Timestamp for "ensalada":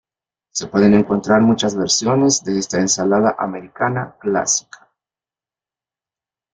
2.79-3.35